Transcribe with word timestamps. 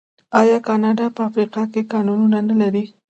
آیا 0.39 0.57
کاناډا 0.67 1.07
په 1.15 1.21
افریقا 1.29 1.63
کې 1.71 1.81
کانونه 1.91 2.37
نلري؟ 2.49 2.83